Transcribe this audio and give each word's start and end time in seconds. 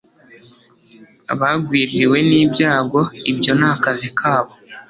abagwiririwe 1.33 2.17
n'ibyago, 2.29 3.01
ibyo 3.31 3.51
ni 3.59 3.65
akazi 3.73 4.09
kabo 4.19 4.53